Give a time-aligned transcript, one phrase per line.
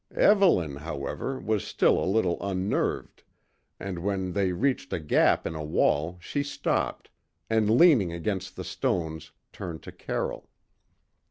[0.15, 3.21] Evelyn, however, was still a little unnerved,
[3.79, 7.11] and when they reached a gap in a wall she stopped,
[7.51, 10.49] and leaning against the stones turned to Carroll.